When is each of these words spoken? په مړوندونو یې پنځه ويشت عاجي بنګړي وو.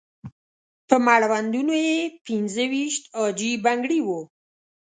په 0.87 0.95
مړوندونو 1.05 1.73
یې 1.87 1.99
پنځه 2.25 2.63
ويشت 2.71 3.03
عاجي 3.17 3.51
بنګړي 3.65 3.99
وو. 4.03 4.19